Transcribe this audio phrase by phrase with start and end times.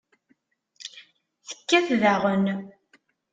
[1.47, 2.45] Tekkat daɣen.